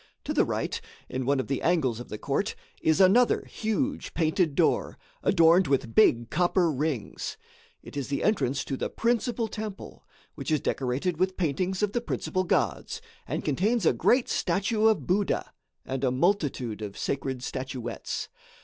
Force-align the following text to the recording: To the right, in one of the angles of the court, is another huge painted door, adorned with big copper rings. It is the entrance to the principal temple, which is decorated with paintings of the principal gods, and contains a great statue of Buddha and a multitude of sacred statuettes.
To 0.23 0.33
the 0.33 0.45
right, 0.45 0.81
in 1.09 1.27
one 1.27 1.39
of 1.39 1.45
the 1.45 1.61
angles 1.61 1.99
of 1.99 2.09
the 2.09 2.17
court, 2.17 2.55
is 2.81 2.99
another 2.99 3.45
huge 3.45 4.15
painted 4.15 4.55
door, 4.55 4.97
adorned 5.21 5.67
with 5.67 5.93
big 5.93 6.31
copper 6.31 6.71
rings. 6.71 7.37
It 7.83 7.95
is 7.95 8.07
the 8.07 8.23
entrance 8.23 8.65
to 8.65 8.75
the 8.75 8.89
principal 8.89 9.47
temple, 9.47 10.03
which 10.33 10.49
is 10.49 10.59
decorated 10.59 11.19
with 11.19 11.37
paintings 11.37 11.83
of 11.83 11.91
the 11.91 12.01
principal 12.01 12.45
gods, 12.45 12.99
and 13.27 13.45
contains 13.45 13.85
a 13.85 13.93
great 13.93 14.27
statue 14.27 14.87
of 14.87 15.05
Buddha 15.05 15.53
and 15.85 16.03
a 16.03 16.09
multitude 16.09 16.81
of 16.81 16.97
sacred 16.97 17.43
statuettes. 17.43 18.27